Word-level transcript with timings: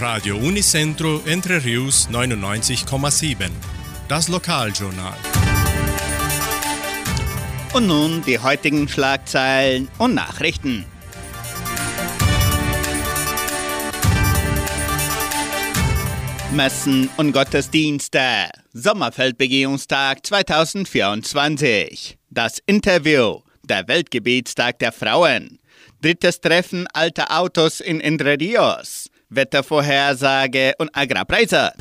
Radio 0.00 0.36
Unicentro 0.38 1.20
Entre 1.26 1.62
Rius 1.62 2.08
99,7. 2.10 3.50
Das 4.08 4.28
Lokaljournal. 4.28 5.12
Und 7.74 7.86
nun 7.86 8.22
die 8.24 8.38
heutigen 8.38 8.88
Schlagzeilen 8.88 9.88
und 9.98 10.14
Nachrichten. 10.14 10.86
Messen 16.52 17.10
und 17.18 17.32
Gottesdienste. 17.32 18.48
Sommerfeldbegehungstag 18.72 20.24
2024. 20.24 22.16
Das 22.30 22.58
Interview. 22.64 23.40
Der 23.64 23.86
Weltgebetstag 23.86 24.78
der 24.78 24.92
Frauen. 24.92 25.58
Drittes 26.00 26.40
Treffen 26.40 26.86
alter 26.94 27.38
Autos 27.38 27.80
in 27.80 28.00
Entre 28.00 28.40
Rios. 28.40 29.10
Wettervorhersage 29.30 30.74
und 30.78 30.90
Agrarpreise. 30.92 31.72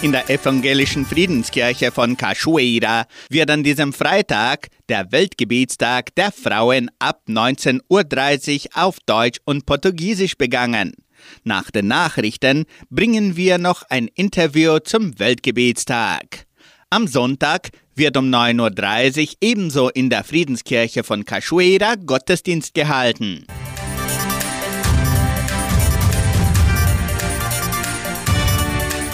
In 0.00 0.12
der 0.12 0.30
evangelischen 0.30 1.04
Friedenskirche 1.04 1.90
von 1.90 2.16
Cachoeira 2.16 3.06
wird 3.30 3.50
an 3.50 3.64
diesem 3.64 3.92
Freitag 3.92 4.68
der 4.88 5.10
Weltgebetstag 5.10 6.14
der 6.14 6.30
Frauen 6.30 6.88
ab 7.00 7.22
19.30 7.28 7.80
Uhr 8.76 8.84
auf 8.84 8.98
Deutsch 9.06 9.40
und 9.44 9.66
Portugiesisch 9.66 10.36
begangen. 10.36 10.92
Nach 11.42 11.72
den 11.72 11.88
Nachrichten 11.88 12.66
bringen 12.90 13.36
wir 13.36 13.58
noch 13.58 13.82
ein 13.90 14.08
Interview 14.14 14.78
zum 14.78 15.18
Weltgebetstag. 15.18 16.47
Am 16.90 17.06
Sonntag 17.06 17.68
wird 17.96 18.16
um 18.16 18.30
9.30 18.30 19.28
Uhr 19.28 19.34
ebenso 19.42 19.88
in 19.90 20.08
der 20.08 20.24
Friedenskirche 20.24 21.04
von 21.04 21.26
Cachoeira 21.26 21.96
Gottesdienst 21.96 22.72
gehalten. 22.72 23.46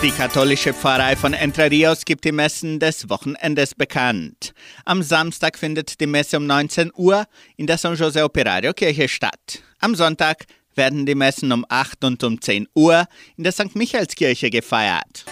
Die 0.04 0.10
katholische 0.12 0.72
Pfarrei 0.72 1.16
von 1.16 1.32
Entre 1.32 1.68
Rios 1.68 2.04
gibt 2.04 2.24
die 2.24 2.30
Messen 2.30 2.78
des 2.78 3.10
Wochenendes 3.10 3.74
bekannt. 3.74 4.54
Am 4.84 5.02
Samstag 5.02 5.58
findet 5.58 6.00
die 6.00 6.06
Messe 6.06 6.36
um 6.36 6.46
19 6.46 6.92
Uhr 6.94 7.24
in 7.56 7.66
der 7.66 7.78
San 7.78 7.96
José 7.96 8.22
Operario 8.22 8.72
Kirche 8.72 9.08
statt. 9.08 9.64
Am 9.80 9.96
Sonntag 9.96 10.44
werden 10.76 11.06
die 11.06 11.16
Messen 11.16 11.50
um 11.50 11.66
8 11.68 12.04
und 12.04 12.22
um 12.22 12.40
10 12.40 12.68
Uhr 12.76 13.08
in 13.36 13.42
der 13.42 13.52
St. 13.52 13.74
Michaelskirche 13.74 14.50
gefeiert. 14.50 15.24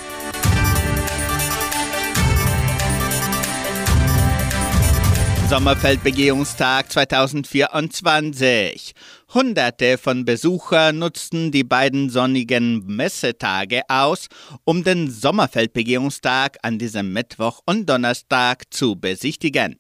Sommerfeldbegehungstag 5.53 6.91
2024. 6.91 8.95
Hunderte 9.35 9.99
von 9.99 10.25
Besuchern 10.25 10.99
nutzten 10.99 11.53
die 11.53 11.63
beiden 11.63 12.09
sonnigen 12.09 12.87
Messetage 12.87 13.83
aus, 13.87 14.29
um 14.65 14.83
den 14.83 15.11
Sommerfeldbegehungstag 15.11 16.57
an 16.63 16.79
diesem 16.79 17.13
Mittwoch 17.13 17.61
und 17.67 17.87
Donnerstag 17.87 18.73
zu 18.73 18.97
besichtigen. 18.97 19.77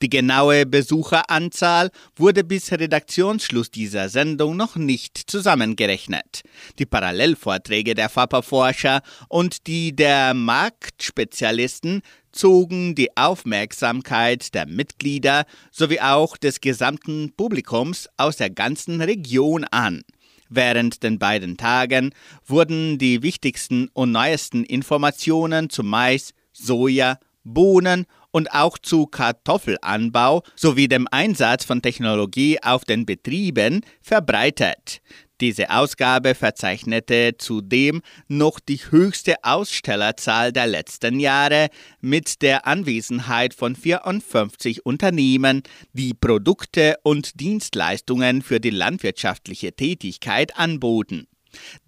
Die 0.00 0.08
genaue 0.08 0.64
Besucheranzahl 0.64 1.90
wurde 2.16 2.44
bis 2.44 2.70
Redaktionsschluss 2.70 3.70
dieser 3.70 4.08
Sendung 4.08 4.56
noch 4.56 4.76
nicht 4.76 5.18
zusammengerechnet. 5.28 6.42
Die 6.78 6.86
Parallelvorträge 6.86 7.94
der 7.94 8.08
FAPA-Forscher 8.08 9.02
und 9.28 9.66
die 9.66 9.94
der 9.96 10.34
Marktspezialisten 10.34 12.02
zogen 12.30 12.94
die 12.94 13.16
Aufmerksamkeit 13.16 14.54
der 14.54 14.66
Mitglieder 14.66 15.44
sowie 15.72 16.00
auch 16.00 16.36
des 16.36 16.60
gesamten 16.60 17.32
Publikums 17.36 18.08
aus 18.16 18.36
der 18.36 18.50
ganzen 18.50 19.00
Region 19.00 19.64
an. 19.64 20.02
Während 20.48 21.02
den 21.02 21.18
beiden 21.18 21.56
Tagen 21.56 22.14
wurden 22.46 22.98
die 22.98 23.22
wichtigsten 23.22 23.88
und 23.92 24.12
neuesten 24.12 24.64
Informationen 24.64 25.68
zu 25.68 25.82
Mais, 25.82 26.32
Soja, 26.52 27.18
Bohnen 27.44 28.06
und 28.30 28.52
auch 28.52 28.78
zu 28.78 29.06
Kartoffelanbau 29.06 30.42
sowie 30.56 30.88
dem 30.88 31.06
Einsatz 31.10 31.64
von 31.64 31.82
Technologie 31.82 32.58
auf 32.62 32.84
den 32.84 33.06
Betrieben 33.06 33.82
verbreitet. 34.00 35.00
Diese 35.40 35.70
Ausgabe 35.70 36.34
verzeichnete 36.34 37.36
zudem 37.38 38.02
noch 38.26 38.58
die 38.58 38.80
höchste 38.90 39.36
Ausstellerzahl 39.44 40.52
der 40.52 40.66
letzten 40.66 41.20
Jahre 41.20 41.68
mit 42.00 42.42
der 42.42 42.66
Anwesenheit 42.66 43.54
von 43.54 43.76
54 43.76 44.84
Unternehmen, 44.84 45.62
die 45.92 46.12
Produkte 46.12 46.96
und 47.04 47.40
Dienstleistungen 47.40 48.42
für 48.42 48.58
die 48.58 48.70
landwirtschaftliche 48.70 49.72
Tätigkeit 49.72 50.58
anboten. 50.58 51.28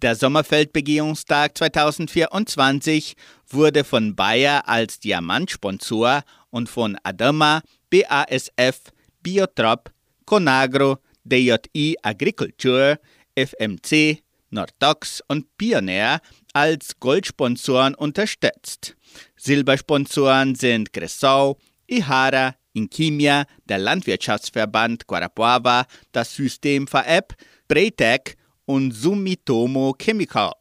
Der 0.01 0.15
Sommerfeldbegehungstag 0.15 1.57
2024 1.57 3.15
wurde 3.49 3.83
von 3.83 4.15
Bayer 4.15 4.67
als 4.67 4.99
Diamantsponsor 4.99 6.23
und 6.49 6.69
von 6.69 6.97
Adama, 7.03 7.61
BASF, 7.89 8.81
Biotrop, 9.21 9.91
Conagro, 10.25 10.97
DJI 11.23 11.97
Agriculture, 12.01 12.99
FMC, 13.35 14.23
Nordox 14.49 15.21
und 15.27 15.57
Pioneer 15.57 16.19
als 16.53 16.99
Goldsponsoren 16.99 17.95
unterstützt. 17.95 18.95
Silbersponsoren 19.37 20.55
sind 20.55 20.91
Cressau, 20.93 21.57
Ihara, 21.87 22.55
Inkimia, 22.73 23.45
der 23.65 23.79
Landwirtschaftsverband 23.79 25.07
Guarapuava, 25.07 25.85
das 26.11 26.33
System 26.35 26.87
VAP, 26.87 27.35
Braytec 27.67 28.37
und 28.71 28.93
Sumitomo 28.93 29.93
Chemical. 29.99 30.53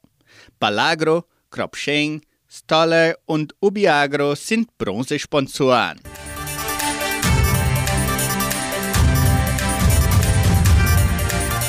Palagro, 0.59 1.25
Kropscheng, 1.49 2.23
Stoller 2.49 3.15
und 3.25 3.55
Ubiagro 3.61 4.35
sind 4.35 4.77
Bronzesponsoren. 4.77 6.01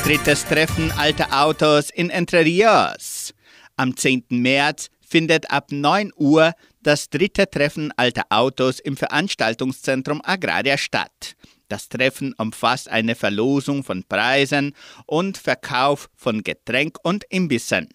Drittes 0.03 0.44
Treffen 0.46 0.91
alter 0.94 1.28
Autos 1.31 1.91
in 1.91 2.09
Entre 2.09 2.44
Rios. 2.44 3.35
Am 3.78 3.96
10. 3.96 4.25
März 4.29 4.88
findet 5.00 5.52
ab 5.52 5.68
9 5.72 6.12
Uhr 6.16 6.53
das 6.81 7.09
dritte 7.12 7.47
Treffen 7.47 7.94
alter 7.97 8.23
Autos 8.29 8.79
im 8.79 8.97
Veranstaltungszentrum 8.97 10.22
Agraria 10.23 10.79
statt. 10.79 11.35
Das 11.72 11.88
Treffen 11.88 12.34
umfasst 12.34 12.90
eine 12.90 13.16
Verlosung 13.16 13.86
von 13.86 14.04
Preisen 14.04 14.76
und 15.06 15.38
Verkauf 15.38 16.09
von 16.18 16.44
Getränk 16.44 16.98
und 17.02 17.24
Imbissen. 17.30 17.88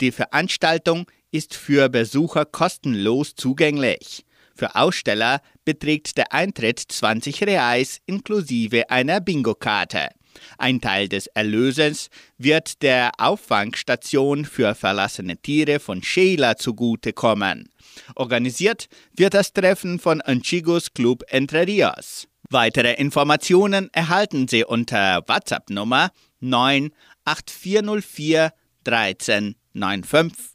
Die 0.00 0.12
Veranstaltung 0.12 1.10
ist 1.32 1.56
für 1.56 1.88
Besucher 1.88 2.44
kostenlos 2.44 3.34
zugänglich. 3.34 4.24
Für 4.54 4.76
Aussteller 4.76 5.42
beträgt 5.64 6.16
der 6.16 6.32
Eintritt 6.32 6.78
20 6.78 7.42
Reais 7.42 7.98
inklusive 8.06 8.88
einer 8.88 9.20
Bingo-Karte. 9.20 10.10
Ein 10.56 10.80
Teil 10.80 11.08
des 11.08 11.26
Erlöses 11.26 12.10
wird 12.36 12.82
der 12.82 13.10
Auffangstation 13.18 14.44
für 14.44 14.76
verlassene 14.76 15.36
Tiere 15.38 15.80
von 15.80 16.04
Sheila 16.04 16.56
zugutekommen. 16.56 17.68
Organisiert 18.14 18.88
wird 19.16 19.34
das 19.34 19.52
Treffen 19.52 19.98
von 19.98 20.20
Anchigos 20.20 20.94
Club 20.94 21.24
Entre 21.26 21.66
Rios. 21.66 22.28
Weitere 22.50 22.94
Informationen 22.94 23.90
erhalten 23.92 24.48
Sie 24.48 24.64
unter 24.64 25.22
WhatsApp-Nummer 25.26 26.12
98404 26.40 28.54
1395. 28.86 30.54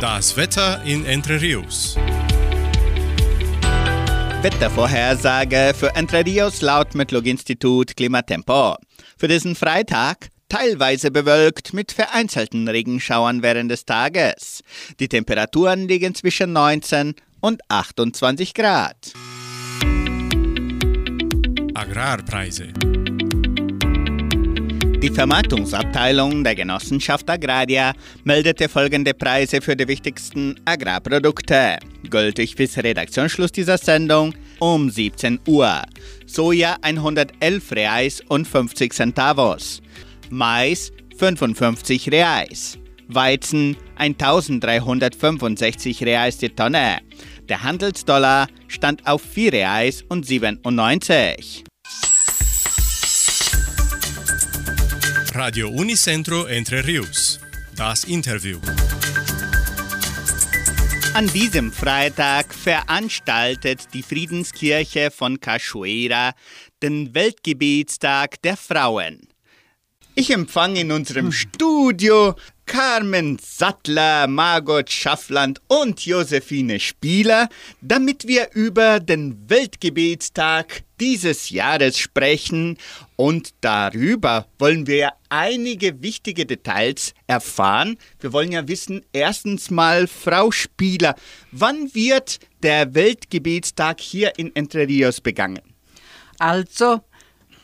Das 0.00 0.34
Wetter 0.38 0.82
in 0.86 1.04
Entre 1.04 1.42
Rios. 1.42 1.96
Wettervorhersage 4.40 5.74
für 5.78 5.94
Entre 5.94 6.24
Rios 6.24 6.62
laut 6.62 6.94
Metlog-Institut 6.94 7.94
Klimatempo. 7.98 8.76
Für 9.18 9.28
diesen 9.28 9.56
Freitag 9.56 10.28
teilweise 10.48 11.10
bewölkt 11.10 11.74
mit 11.74 11.92
vereinzelten 11.92 12.66
Regenschauern 12.66 13.42
während 13.42 13.70
des 13.70 13.84
Tages. 13.84 14.62
Die 14.98 15.08
Temperaturen 15.08 15.86
liegen 15.86 16.14
zwischen 16.14 16.54
19 16.54 17.14
und 17.40 17.60
28 17.68 18.54
Grad. 18.54 19.12
Agrarpreise. 21.74 22.68
Die 25.02 25.08
Vermarktungsabteilung 25.08 26.44
der 26.44 26.54
Genossenschaft 26.54 27.30
Agraria 27.30 27.94
meldete 28.24 28.68
folgende 28.68 29.14
Preise 29.14 29.62
für 29.62 29.74
die 29.74 29.88
wichtigsten 29.88 30.56
Agrarprodukte. 30.66 31.78
Gültig 32.10 32.54
bis 32.54 32.76
Redaktionsschluss 32.76 33.50
dieser 33.50 33.78
Sendung 33.78 34.34
um 34.58 34.90
17 34.90 35.40
Uhr. 35.46 35.80
Soja 36.26 36.76
111 36.82 37.72
Reais 37.72 38.20
und 38.28 38.46
50 38.46 38.92
Centavos. 38.92 39.80
Mais 40.28 40.92
55 41.16 42.12
Reais. 42.12 42.78
Weizen 43.08 43.78
1365 43.96 46.04
Reais 46.04 46.36
die 46.36 46.50
Tonne. 46.50 46.98
Der 47.50 47.64
Handelsdollar 47.64 48.46
stand 48.68 49.08
auf 49.08 49.22
4 49.22 49.52
Reais 49.52 50.04
und 50.08 50.24
97. 50.24 51.64
Radio 55.34 55.68
Unicentro 55.68 56.44
Entre 56.44 56.86
Rius. 56.86 57.40
Das 57.74 58.04
Interview. 58.04 58.60
An 61.14 61.26
diesem 61.26 61.72
Freitag 61.72 62.54
veranstaltet 62.54 63.88
die 63.94 64.04
Friedenskirche 64.04 65.10
von 65.10 65.40
Cachoeira 65.40 66.34
den 66.84 67.12
Weltgebetstag 67.16 68.40
der 68.42 68.56
Frauen. 68.56 69.29
Ich 70.20 70.32
empfange 70.32 70.80
in 70.80 70.92
unserem 70.92 71.32
Studio 71.32 72.34
Carmen 72.66 73.38
Sattler, 73.42 74.26
Margot 74.26 74.90
Schaffland 74.90 75.62
und 75.66 76.04
Josephine 76.04 76.78
Spieler, 76.78 77.48
damit 77.80 78.26
wir 78.26 78.50
über 78.52 79.00
den 79.00 79.48
Weltgebetstag 79.48 80.82
dieses 81.00 81.48
Jahres 81.48 81.96
sprechen 81.96 82.76
und 83.16 83.54
darüber 83.62 84.46
wollen 84.58 84.86
wir 84.86 85.14
einige 85.30 86.02
wichtige 86.02 86.44
Details 86.44 87.14
erfahren. 87.26 87.96
Wir 88.20 88.34
wollen 88.34 88.52
ja 88.52 88.68
wissen, 88.68 89.00
erstens 89.14 89.70
mal, 89.70 90.06
Frau 90.06 90.50
Spieler, 90.50 91.14
wann 91.50 91.94
wird 91.94 92.40
der 92.62 92.94
Weltgebetstag 92.94 94.00
hier 94.00 94.34
in 94.36 94.54
Entre 94.54 94.86
Rios 94.86 95.22
begangen? 95.22 95.62
Also, 96.38 97.00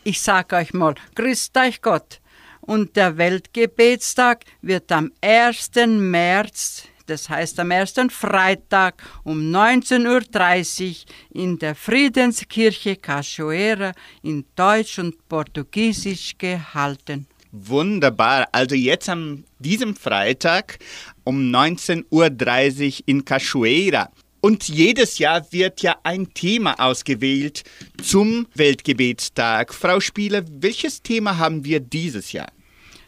ich 0.03 0.19
sag 0.19 0.53
euch 0.53 0.73
mal, 0.73 0.95
grüßt 1.13 1.55
euch 1.55 1.83
Gott. 1.83 2.19
Und 2.67 2.97
der 2.97 3.17
Weltgebetstag 3.17 4.43
wird 4.61 4.91
am 4.91 5.13
1. 5.21 5.71
März, 5.87 6.83
das 7.05 7.29
heißt 7.29 7.61
am 7.61 7.71
ersten 7.71 8.09
Freitag 8.09 9.01
um 9.23 9.39
19.30 9.39 10.89
Uhr 10.89 10.95
in 11.31 11.57
der 11.57 11.75
Friedenskirche 11.75 12.97
Cachoeira 12.97 13.93
in 14.21 14.43
Deutsch 14.57 14.99
und 14.99 15.29
Portugiesisch 15.29 16.37
gehalten. 16.37 17.27
Wunderbar. 17.53 18.49
Also 18.51 18.75
jetzt 18.75 19.07
am 19.07 19.45
diesem 19.59 19.95
Freitag 19.95 20.79
um 21.23 21.39
19.30 21.49 22.03
Uhr 22.11 23.03
in 23.05 23.23
Cachoeira. 23.23 24.11
Und 24.41 24.67
jedes 24.67 25.19
Jahr 25.19 25.49
wird 25.51 25.81
ja 25.81 25.95
ein 26.03 26.33
Thema 26.33 26.75
ausgewählt 26.79 27.63
zum 28.03 28.45
Weltgebetstag. 28.55 29.73
Frau 29.73 30.01
Spieler, 30.01 30.43
welches 30.49 31.01
Thema 31.01 31.37
haben 31.37 31.63
wir 31.63 31.79
dieses 31.79 32.33
Jahr? 32.33 32.47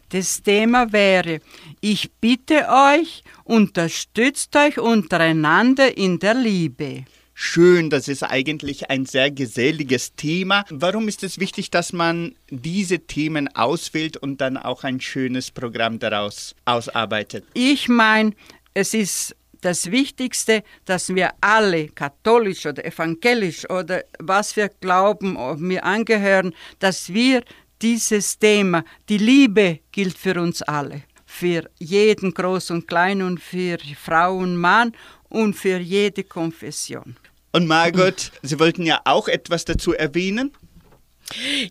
Das 0.10 0.42
Thema 0.42 0.92
wäre, 0.92 1.40
ich 1.82 2.12
bitte 2.20 2.68
euch, 2.68 3.24
unterstützt 3.44 4.56
euch 4.56 4.80
untereinander 4.80 5.96
in 5.98 6.18
der 6.18 6.34
Liebe. 6.34 7.06
Schön, 7.36 7.92
das 7.92 8.08
ist 8.08 8.24
eigentlich 8.24 8.90
ein 8.90 9.06
sehr 9.06 9.30
geselliges 9.30 10.16
Thema. 10.16 10.66
Warum 10.72 11.08
ist 11.08 11.24
es 11.24 11.40
wichtig, 11.40 11.70
dass 11.70 11.94
man 11.94 12.36
diese 12.50 13.00
Themen 13.00 13.56
auswählt 13.56 14.18
und 14.18 14.42
dann 14.42 14.58
auch 14.58 14.84
ein 14.84 15.00
schönes 15.00 15.52
Programm 15.52 16.00
daraus 16.00 16.56
ausarbeitet? 16.66 17.46
Ich 17.54 17.88
meine, 17.88 18.34
es 18.74 18.96
ist 18.96 19.36
das 19.62 19.92
Wichtigste, 19.92 20.64
dass 20.86 21.14
wir 21.14 21.32
alle, 21.40 21.90
katholisch 21.90 22.66
oder 22.66 22.84
evangelisch 22.84 23.70
oder 23.70 24.04
was 24.18 24.56
wir 24.56 24.70
glauben, 24.70 25.38
wir 25.70 25.86
angehören, 25.86 26.54
dass 26.80 27.14
wir 27.14 27.44
dieses 27.81 28.38
Thema, 28.38 28.84
die 29.08 29.18
Liebe 29.18 29.80
gilt 29.92 30.18
für 30.18 30.40
uns 30.42 30.62
alle, 30.62 31.04
für 31.26 31.70
jeden 31.80 32.34
Groß 32.34 32.72
und 32.72 32.88
Klein 32.88 33.22
und 33.22 33.40
für 33.40 33.78
Frau 34.02 34.38
und 34.38 34.56
Mann 34.56 34.94
und 35.30 35.54
für 35.54 35.78
jede 35.80 36.24
Konfession. 36.24 37.16
Und 37.52 37.68
Margot, 37.68 38.31
Sie 38.42 38.60
wollten 38.60 38.86
ja 38.86 39.02
auch 39.06 39.28
etwas 39.28 39.66
dazu 39.66 39.94
erwähnen? 39.94 40.52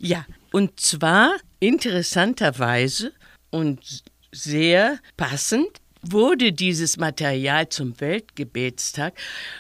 Ja, 0.01 0.27
und 0.53 0.81
zwar 0.81 1.37
interessanterweise 1.61 3.13
und 3.51 4.03
sehr 4.33 4.99
passend 5.17 5.71
wurde 6.03 6.53
dieses 6.53 6.97
Material 6.97 7.69
zum 7.69 8.01
Weltgebetstag 8.01 9.15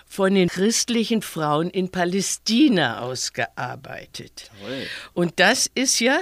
von 0.06 0.34
den 0.34 0.48
christlichen 0.48 1.22
Frauen 1.22 1.70
in 1.70 1.90
Palästina 1.90 3.00
ausgearbeitet. 3.00 4.50
Toll. 4.60 4.86
Und 5.14 5.32
das 5.36 5.70
ist 5.74 6.00
ja 6.00 6.18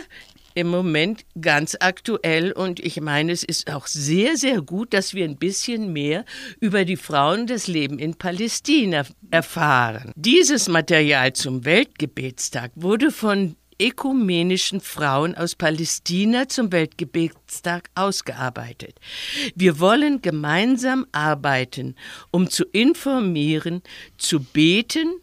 im 0.57 0.69
Moment 0.69 1.27
ganz 1.39 1.77
aktuell 1.79 2.51
und 2.51 2.81
ich 2.81 2.99
meine, 3.01 3.31
es 3.31 3.45
ist 3.45 3.71
auch 3.71 3.87
sehr, 3.87 4.39
sehr 4.39 4.63
gut, 4.63 4.95
dass 4.95 5.13
wir 5.13 5.27
ein 5.27 5.37
bisschen 5.37 5.93
mehr 5.93 6.25
über 6.61 6.87
die 6.87 6.97
Frauen 6.97 7.47
des 7.47 7.67
Lebens 7.67 8.01
in 8.01 8.15
Palästina 8.15 9.05
erfahren. 9.31 10.13
Dieses 10.17 10.69
Material 10.69 11.35
zum 11.35 11.67
Weltgebetstag 11.67 12.73
wurde 12.75 13.11
von 13.11 13.57
ökumenischen 13.81 14.81
Frauen 14.81 15.35
aus 15.35 15.55
Palästina 15.55 16.49
zum 16.49 16.73
Weltgebetstag 16.73 17.91
ausgearbeitet. 17.95 18.99
Wir 19.55 19.81
wollen 19.81 20.23
gemeinsam 20.23 21.07
arbeiten, 21.13 21.95
um 22.31 22.49
zu 22.49 22.65
informieren, 22.65 23.83
zu 24.17 24.41
beten 24.41 25.21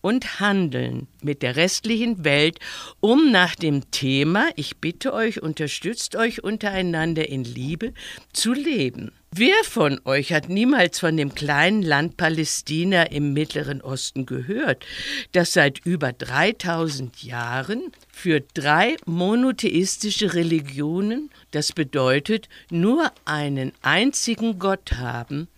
und 0.00 0.38
handeln 0.38 1.08
mit 1.20 1.42
der 1.42 1.56
restlichen 1.56 2.24
Welt, 2.24 2.60
um 3.00 3.32
nach 3.32 3.56
dem 3.56 3.90
Thema, 3.90 4.50
ich 4.54 4.76
bitte 4.76 5.12
euch, 5.12 5.42
unterstützt 5.42 6.14
euch 6.14 6.44
untereinander 6.44 7.28
in 7.28 7.42
Liebe, 7.42 7.92
zu 8.32 8.52
leben. 8.52 9.10
Wer 9.32 9.64
von 9.64 10.00
euch 10.04 10.32
hat 10.32 10.48
niemals 10.48 11.00
von 11.00 11.16
dem 11.16 11.34
kleinen 11.34 11.82
Land 11.82 12.16
Palästina 12.16 13.02
im 13.04 13.32
Mittleren 13.32 13.82
Osten 13.82 14.24
gehört, 14.24 14.86
das 15.32 15.52
seit 15.52 15.84
über 15.84 16.12
3000 16.12 17.22
Jahren 17.22 17.92
für 18.10 18.40
drei 18.40 18.96
monotheistische 19.04 20.32
Religionen, 20.34 21.30
das 21.50 21.72
bedeutet 21.72 22.48
nur 22.70 23.12
einen 23.24 23.72
einzigen 23.82 24.58
Gott 24.58 24.92
haben, 24.92 25.48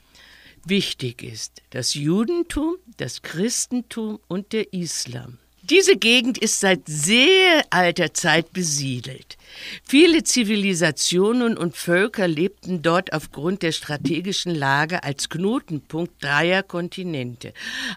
wichtig 0.64 1.22
ist, 1.22 1.62
das 1.70 1.94
Judentum, 1.94 2.76
das 2.96 3.22
Christentum 3.22 4.18
und 4.28 4.52
der 4.52 4.72
Islam. 4.72 5.38
Diese 5.70 5.98
Gegend 5.98 6.38
ist 6.38 6.60
seit 6.60 6.80
sehr 6.86 7.62
alter 7.68 8.14
Zeit 8.14 8.54
besiedelt. 8.54 9.36
Viele 9.84 10.22
Zivilisationen 10.22 11.58
und 11.58 11.76
Völker 11.76 12.26
lebten 12.26 12.80
dort 12.80 13.12
aufgrund 13.12 13.62
der 13.62 13.72
strategischen 13.72 14.54
Lage 14.54 15.04
als 15.04 15.28
Knotenpunkt 15.28 16.24
dreier 16.24 16.62
Kontinente 16.62 17.52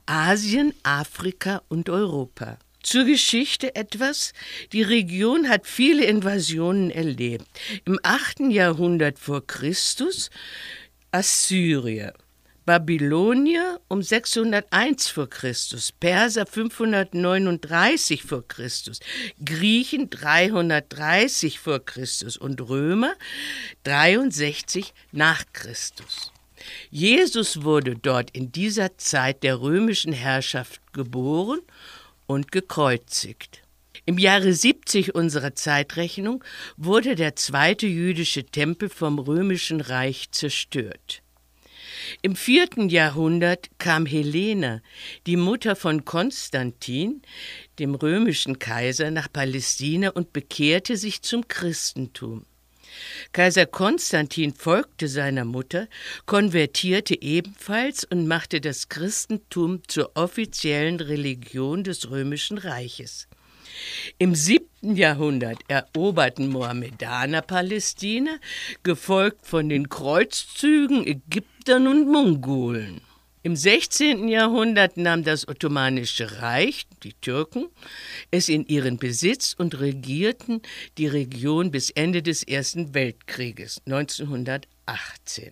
Asien, 0.06 0.74
Afrika 0.84 1.62
und 1.70 1.90
Europa. 1.90 2.58
Zur 2.84 3.06
Geschichte 3.06 3.74
etwas. 3.76 4.34
Die 4.74 4.82
Region 4.82 5.48
hat 5.48 5.66
viele 5.66 6.04
Invasionen 6.04 6.92
erlebt. 6.92 7.46
Im 7.86 8.00
8. 8.04 8.52
Jahrhundert 8.52 9.18
vor 9.18 9.46
Christus 9.48 10.30
Assyrier, 11.12 12.14
Babylonier 12.72 13.82
um 13.90 14.02
601 14.02 15.10
vor 15.10 15.30
Christus, 15.30 15.92
Perser 15.92 16.46
539 16.46 18.24
vor 18.24 18.48
Christus, 18.48 19.02
Griechen 19.44 20.10
330 20.10 21.60
vor 21.60 21.84
Christus 21.84 22.38
und 22.38 22.62
Römer 22.62 23.14
63 23.84 24.94
nach 25.12 25.44
Christus. 25.52 26.32
Jesus 26.90 27.64
wurde 27.64 27.98
dort 27.98 28.32
in 28.32 28.54
dieser 28.54 28.98
Zeit 28.98 29.44
der 29.44 29.60
römischen 29.60 30.14
Herrschaft 30.14 30.80
geboren 30.94 31.60
und 32.26 32.54
gekreuzigt. 32.54 33.64
Im 34.06 34.18
Jahre 34.18 34.54
70 34.54 35.14
unserer 35.14 35.56
Zeitrechnung 35.56 36.42
wurde 36.78 37.16
der 37.16 37.36
zweite 37.36 37.86
jüdische 37.86 38.46
Tempel 38.46 38.88
vom 38.88 39.20
römischen 39.20 39.82
Reich 39.82 40.32
zerstört. 40.32 41.22
Im 42.22 42.36
vierten 42.36 42.90
Jahrhundert 42.90 43.70
kam 43.78 44.06
Helena, 44.06 44.82
die 45.28 45.38
Mutter 45.38 45.76
von 45.76 46.06
Konstantin, 46.06 47.22
dem 47.80 47.96
römischen 47.96 48.60
Kaiser, 48.60 49.12
nach 49.12 49.32
Palästina 49.32 50.10
und 50.10 50.34
bekehrte 50.34 50.98
sich 50.98 51.22
zum 51.22 51.48
Christentum. 51.48 52.46
Kaiser 53.32 53.66
Konstantin 53.66 54.54
folgte 54.54 55.08
seiner 55.08 55.46
Mutter, 55.46 55.88
konvertierte 56.26 57.22
ebenfalls 57.22 58.04
und 58.04 58.28
machte 58.28 58.60
das 58.60 58.90
Christentum 58.90 59.82
zur 59.88 60.12
offiziellen 60.16 61.00
Religion 61.00 61.84
des 61.84 62.10
römischen 62.10 62.58
Reiches. 62.58 63.28
Im 64.18 64.36
siebten 64.36 64.96
Jahrhundert 64.96 65.60
eroberten 65.68 66.50
Mohammedaner 66.50 67.42
Palästina, 67.42 68.38
gefolgt 68.84 69.46
von 69.46 69.70
den 69.70 69.88
Kreuzzügen 69.88 71.06
Ägyptern 71.62 71.88
und 71.88 72.12
Mongolen. 72.12 73.02
Im 73.44 73.56
16. 73.56 74.28
Jahrhundert 74.28 74.98
nahm 74.98 75.24
das 75.24 75.48
Ottomanische 75.48 76.42
Reich, 76.42 76.88
die 77.04 77.14
Türken, 77.14 77.68
es 78.32 78.50
in 78.50 78.66
ihren 78.66 78.98
Besitz 78.98 79.56
und 79.56 79.80
regierten 79.80 80.64
die 80.98 81.06
Region 81.06 81.70
bis 81.70 81.92
Ende 81.92 82.24
des 82.24 82.42
Ersten 82.42 82.96
Weltkrieges 82.96 83.80
1918. 83.86 85.52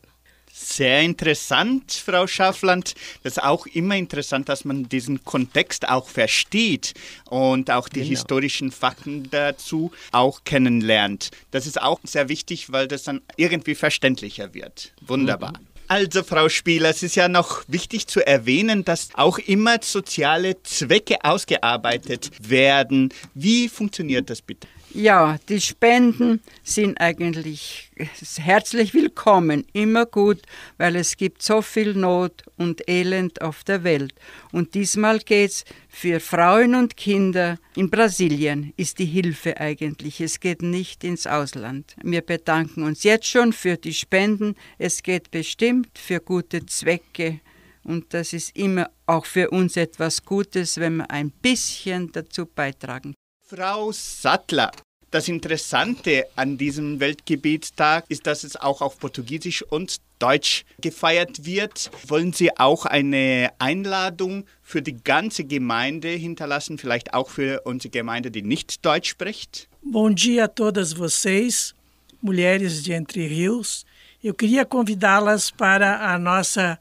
Sehr 0.51 1.01
interessant, 1.01 1.93
Frau 1.93 2.25
Schaffland. 2.25 2.95
Das 3.23 3.37
ist 3.37 3.43
auch 3.43 3.67
immer 3.67 3.95
interessant, 3.95 4.49
dass 4.49 4.65
man 4.65 4.89
diesen 4.89 5.23
Kontext 5.23 5.87
auch 5.87 6.09
versteht 6.09 6.95
und 7.29 7.69
auch 7.69 7.87
die 7.87 7.99
Genau. 7.99 8.09
historischen 8.09 8.71
Fakten 8.71 9.29
dazu 9.29 9.91
auch 10.11 10.43
kennenlernt. 10.43 11.29
Das 11.51 11.67
ist 11.67 11.79
auch 11.79 11.99
sehr 12.03 12.29
wichtig, 12.29 12.71
weil 12.71 12.87
das 12.87 13.03
dann 13.03 13.21
irgendwie 13.37 13.75
verständlicher 13.75 14.53
wird. 14.53 14.91
Wunderbar. 15.01 15.53
Also, 15.91 16.21
Frau 16.21 16.49
Spieler, 16.49 16.89
es 16.89 17.01
ist 17.01 17.15
ja 17.15 17.27
noch 17.27 17.63
wichtig 17.67 18.05
zu 18.05 18.23
erwähnen, 18.25 18.85
dass 18.85 19.09
auch 19.15 19.39
immer 19.39 19.77
soziale 19.81 20.61
Zwecke 20.61 21.15
ausgearbeitet 21.23 22.29
werden. 22.47 23.11
Wie 23.33 23.67
funktioniert 23.67 24.29
das 24.29 24.43
bitte? 24.43 24.67
Ja, 24.99 25.37
die 25.47 25.61
Spenden 25.61 26.41
sind 26.61 26.99
eigentlich 26.99 27.89
herzlich 28.35 28.93
willkommen, 28.93 29.65
immer 29.71 30.05
gut, 30.05 30.41
weil 30.77 30.97
es 30.97 31.15
gibt 31.15 31.41
so 31.41 31.61
viel 31.61 31.93
Not 31.93 32.43
und 32.57 32.81
Elend 32.89 33.41
auf 33.41 33.63
der 33.63 33.85
Welt. 33.85 34.13
Und 34.51 34.73
diesmal 34.73 35.19
geht's 35.19 35.63
für 35.87 36.19
Frauen 36.19 36.75
und 36.75 36.97
Kinder 36.97 37.59
in 37.77 37.89
Brasilien 37.89 38.73
ist 38.75 38.99
die 38.99 39.05
Hilfe 39.05 39.55
eigentlich. 39.55 40.19
Es 40.19 40.41
geht 40.41 40.61
nicht 40.61 41.05
ins 41.05 41.27
Ausland. 41.27 41.95
Wir 42.03 42.19
bedanken 42.19 42.83
uns 42.83 43.03
jetzt 43.03 43.27
schon 43.27 43.53
für 43.53 43.77
die 43.77 43.93
Spenden. 43.93 44.55
Es 44.77 45.01
geht 45.01 45.31
bestimmt 45.31 45.97
für 45.97 46.19
gute 46.19 46.65
Zwecke. 46.65 47.39
Und 47.85 48.13
das 48.13 48.33
ist 48.33 48.53
immer 48.53 48.89
auch 49.05 49.25
für 49.25 49.49
uns 49.51 49.77
etwas 49.77 50.25
Gutes, 50.25 50.77
wenn 50.77 50.97
wir 50.97 51.09
ein 51.09 51.31
bisschen 51.31 52.11
dazu 52.11 52.45
beitragen. 52.45 53.15
Frau 53.41 53.91
Sattler, 53.91 54.71
das 55.11 55.27
Interessante 55.27 56.25
an 56.35 56.57
diesem 56.57 56.99
Weltgebietstag 56.99 58.05
ist, 58.09 58.27
dass 58.27 58.43
es 58.43 58.55
auch 58.55 58.81
auf 58.81 58.99
Portugiesisch 58.99 59.63
und 59.63 59.97
Deutsch 60.19 60.65
gefeiert 60.81 61.45
wird. 61.45 61.89
Wollen 62.07 62.33
Sie 62.33 62.57
auch 62.57 62.85
eine 62.85 63.51
Einladung 63.57 64.45
für 64.61 64.81
die 64.81 65.01
ganze 65.03 65.45
Gemeinde 65.45 66.09
hinterlassen, 66.09 66.77
vielleicht 66.77 67.13
auch 67.13 67.29
für 67.29 67.61
unsere 67.63 67.91
Gemeinde, 67.91 68.29
die 68.29 68.41
nicht 68.41 68.85
Deutsch 68.85 69.09
spricht? 69.09 69.67
Bom 69.81 70.13
dia 70.13 70.43
a 70.43 70.47
todas 70.47 70.93
vocês, 70.93 71.73
mulheres 72.21 72.83
de 72.83 72.93
Entre 72.93 73.27
Rios. 73.27 73.85
Eu 74.21 74.33
queria 74.33 74.65
convidá-las 74.65 75.49
para 75.49 76.13
a 76.13 76.19
nossa, 76.19 76.77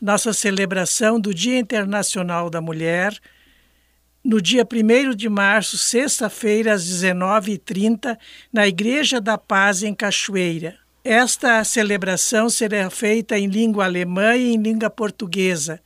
nossa 0.00 0.34
celebração 0.34 1.18
do 1.18 1.32
Dia 1.32 1.58
Internacional 1.58 2.50
da 2.50 2.60
Mulher, 2.60 3.18
no 4.24 4.40
dia 4.40 4.66
1 4.66 5.14
de 5.14 5.28
março, 5.28 5.76
sexta-feira, 5.76 6.72
às 6.72 6.82
19h30, 6.82 8.16
na 8.50 8.66
Igreja 8.66 9.20
da 9.20 9.36
Paz, 9.36 9.82
em 9.82 9.94
Cachoeira. 9.94 10.76
Esta 11.04 11.62
celebração 11.62 12.48
será 12.48 12.88
feita 12.88 13.38
em 13.38 13.46
língua 13.46 13.84
alemã 13.84 14.34
e 14.34 14.54
em 14.54 14.56
língua 14.56 14.88
portuguesa. 14.88 15.78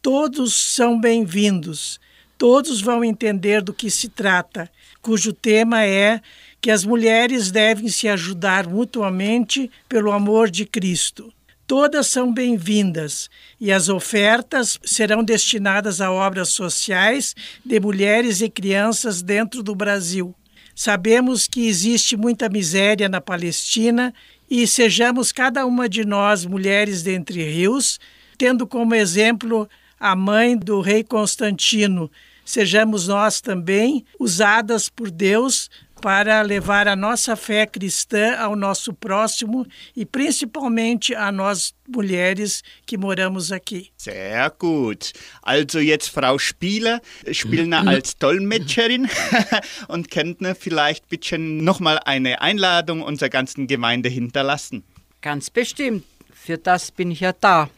Todos 0.00 0.54
são 0.54 1.00
bem-vindos. 1.00 1.98
Todos 2.38 2.80
vão 2.80 3.02
entender 3.02 3.60
do 3.60 3.74
que 3.74 3.90
se 3.90 4.08
trata, 4.08 4.70
cujo 5.02 5.32
tema 5.32 5.84
é 5.84 6.22
que 6.60 6.70
as 6.70 6.84
mulheres 6.84 7.50
devem 7.50 7.88
se 7.88 8.08
ajudar 8.08 8.68
mutuamente 8.68 9.68
pelo 9.88 10.12
amor 10.12 10.48
de 10.48 10.64
Cristo. 10.64 11.32
Todas 11.70 12.08
são 12.08 12.34
bem-vindas 12.34 13.30
e 13.60 13.70
as 13.70 13.88
ofertas 13.88 14.76
serão 14.82 15.22
destinadas 15.22 16.00
a 16.00 16.10
obras 16.10 16.48
sociais 16.48 17.32
de 17.64 17.78
mulheres 17.78 18.40
e 18.40 18.50
crianças 18.50 19.22
dentro 19.22 19.62
do 19.62 19.72
Brasil. 19.72 20.34
Sabemos 20.74 21.46
que 21.46 21.68
existe 21.68 22.16
muita 22.16 22.48
miséria 22.48 23.08
na 23.08 23.20
Palestina 23.20 24.12
e 24.50 24.66
sejamos 24.66 25.30
cada 25.30 25.64
uma 25.64 25.88
de 25.88 26.04
nós, 26.04 26.44
mulheres 26.44 27.04
de 27.04 27.12
Entre 27.12 27.48
Rios, 27.48 28.00
tendo 28.36 28.66
como 28.66 28.92
exemplo 28.92 29.68
a 30.00 30.16
mãe 30.16 30.58
do 30.58 30.80
rei 30.80 31.04
Constantino, 31.04 32.10
sejamos 32.44 33.06
nós 33.06 33.40
também 33.40 34.04
usadas 34.18 34.88
por 34.88 35.08
Deus 35.08 35.70
para 36.00 36.40
levar 36.42 36.88
a 36.88 36.96
nossa 36.96 37.36
fé 37.36 37.66
cristã 37.66 38.36
ao 38.36 38.56
nosso 38.56 38.94
próximo 38.94 39.66
e 39.94 40.06
principalmente 40.06 41.14
a 41.14 41.30
nós 41.30 41.74
mulheres 41.88 42.62
que 42.86 42.96
moramos 42.96 43.52
aqui. 43.52 43.90
Sehr 43.98 44.50
gut. 44.58 45.12
Also 45.42 45.80
jetzt 45.80 46.10
Frau 46.10 46.38
Spieler, 46.38 47.00
Spielner 47.30 47.86
als 47.86 48.16
Dolmetscherin 48.16 49.08
und 49.88 50.10
könnte 50.10 50.54
vielleicht 50.54 51.08
bitte 51.08 51.38
nochmal 51.38 52.00
eine 52.04 52.40
Einladung 52.40 53.02
unserer 53.02 53.28
ganzen 53.28 53.66
Gemeinde 53.66 54.08
hinterlassen. 54.08 54.82
Ganz 55.20 55.50
bestimmt. 55.50 56.04
Für 56.42 56.56
das 56.56 56.90
bin 56.90 57.10
ich 57.10 57.20
ja 57.20 57.34
da, 57.38 57.68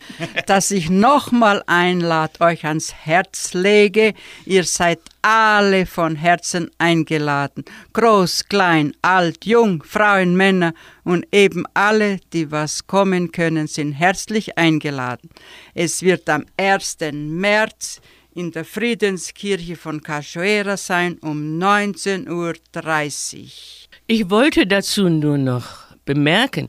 dass 0.46 0.70
ich 0.70 0.88
nochmal 0.88 1.64
einlade, 1.66 2.40
euch 2.40 2.64
ans 2.64 2.94
Herz 2.94 3.54
lege. 3.54 4.14
Ihr 4.46 4.62
seid 4.62 5.00
alle 5.20 5.84
von 5.84 6.14
Herzen 6.14 6.70
eingeladen. 6.78 7.64
Groß, 7.92 8.48
klein, 8.48 8.94
alt, 9.02 9.46
jung, 9.46 9.82
Frauen, 9.82 10.36
Männer 10.36 10.74
und 11.02 11.26
eben 11.32 11.64
alle, 11.74 12.20
die 12.32 12.52
was 12.52 12.86
kommen 12.86 13.32
können, 13.32 13.66
sind 13.66 13.94
herzlich 13.94 14.56
eingeladen. 14.56 15.28
Es 15.74 16.02
wird 16.02 16.28
am 16.28 16.46
1. 16.56 16.98
März 17.12 18.00
in 18.32 18.52
der 18.52 18.64
Friedenskirche 18.64 19.74
von 19.74 20.00
Cachoeira 20.04 20.76
sein 20.76 21.18
um 21.18 21.58
19.30 21.58 23.40
Uhr. 23.40 23.48
Ich 24.06 24.30
wollte 24.30 24.68
dazu 24.68 25.08
nur 25.08 25.36
noch 25.36 25.96
bemerken, 26.04 26.68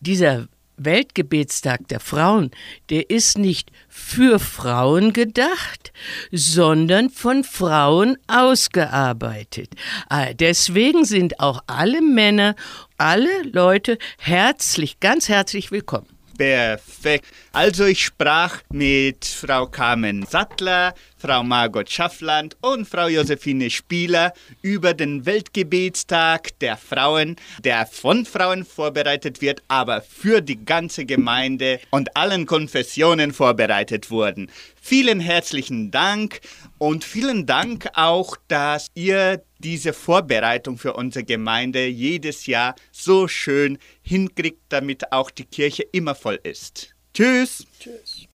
dieser 0.00 0.48
Weltgebetstag 0.84 1.88
der 1.88 2.00
Frauen, 2.00 2.50
der 2.90 3.10
ist 3.10 3.38
nicht 3.38 3.70
für 3.88 4.38
Frauen 4.38 5.12
gedacht, 5.12 5.92
sondern 6.32 7.10
von 7.10 7.44
Frauen 7.44 8.16
ausgearbeitet. 8.26 9.74
Ah, 10.08 10.32
Deswegen 10.32 11.04
sind 11.04 11.40
auch 11.40 11.62
alle 11.66 12.00
Männer, 12.00 12.56
alle 12.98 13.42
Leute 13.42 13.98
herzlich, 14.18 15.00
ganz 15.00 15.28
herzlich 15.28 15.70
willkommen. 15.70 16.19
Perfekt. 16.40 17.26
Also 17.52 17.84
ich 17.84 18.02
sprach 18.02 18.62
mit 18.70 19.26
Frau 19.26 19.66
Carmen 19.66 20.24
Sattler, 20.24 20.94
Frau 21.18 21.42
Margot 21.42 21.90
Schaffland 21.90 22.56
und 22.62 22.88
Frau 22.88 23.08
Josephine 23.08 23.68
Spieler 23.68 24.32
über 24.62 24.94
den 24.94 25.26
Weltgebetstag 25.26 26.58
der 26.60 26.78
Frauen, 26.78 27.36
der 27.62 27.84
von 27.84 28.24
Frauen 28.24 28.64
vorbereitet 28.64 29.42
wird, 29.42 29.62
aber 29.68 30.00
für 30.00 30.40
die 30.40 30.64
ganze 30.64 31.04
Gemeinde 31.04 31.78
und 31.90 32.16
allen 32.16 32.46
Konfessionen 32.46 33.32
vorbereitet 33.34 34.10
wurden. 34.10 34.50
Vielen 34.80 35.20
herzlichen 35.20 35.90
Dank 35.90 36.40
und 36.80 37.04
vielen 37.04 37.44
Dank 37.44 37.90
auch, 37.92 38.38
dass 38.48 38.90
ihr 38.94 39.42
diese 39.58 39.92
Vorbereitung 39.92 40.78
für 40.78 40.94
unsere 40.94 41.26
Gemeinde 41.26 41.86
jedes 41.86 42.46
Jahr 42.46 42.74
so 42.90 43.28
schön 43.28 43.76
hinkriegt, 44.00 44.62
damit 44.70 45.12
auch 45.12 45.30
die 45.30 45.44
Kirche 45.44 45.82
immer 45.92 46.14
voll 46.14 46.40
ist. 46.42 46.94
Tschüss. 47.12 47.66
Tschüss. 47.78 48.26